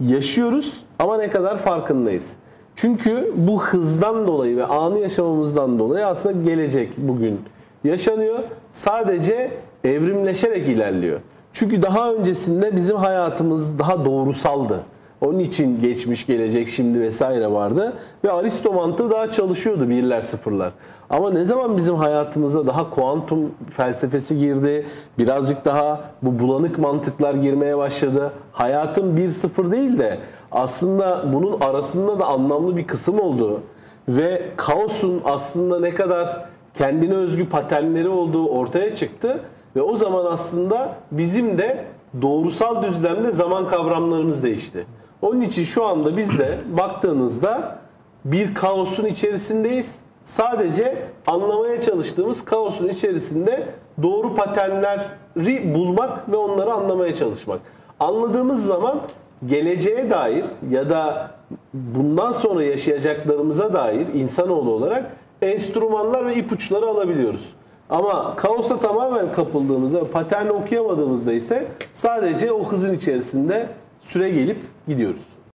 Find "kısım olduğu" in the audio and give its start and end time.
32.86-33.60